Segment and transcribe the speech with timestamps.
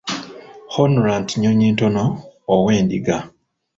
[0.73, 2.05] Honorat Nnyonyintono
[2.55, 3.17] ow'Endiga.